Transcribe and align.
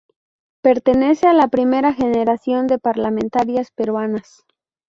Pertenece 0.63 1.27
a 1.27 1.33
la 1.35 1.47
primera 1.49 1.93
generación 1.93 2.65
de 2.65 2.79
parlamentarias 2.79 3.69
peruanas. 3.69 4.43